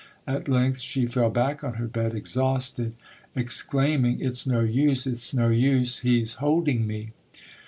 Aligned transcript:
At 0.25 0.47
length 0.47 0.79
she 0.79 1.05
fell 1.05 1.29
back 1.29 1.63
on 1.63 1.75
her 1.75 1.85
bed 1.85 2.15
exhausted, 2.15 2.95
exclaiming!" 3.35 4.19
"It's 4.19 4.47
no 4.47 4.61
use, 4.61 5.05
it's 5.05 5.31
no 5.31 5.49
use! 5.49 5.99
He's 5.99 6.33
holding 6.41 6.87
me!" 6.87 7.11